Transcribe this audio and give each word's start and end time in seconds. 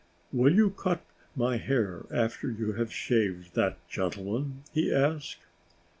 "Will 0.33 0.55
you 0.55 0.71
cut 0.71 1.05
my 1.35 1.57
hair 1.57 2.07
after 2.11 2.49
you 2.49 2.73
have 2.73 2.91
shaved 2.91 3.53
that 3.53 3.87
gentleman?" 3.87 4.63
he 4.73 4.91
asked. 4.91 5.41